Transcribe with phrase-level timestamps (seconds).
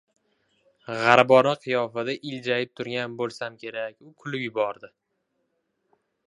[1.01, 4.91] Garibona qiyofada iljayib turgan bo‘lsam kerak, u kulib yubordi.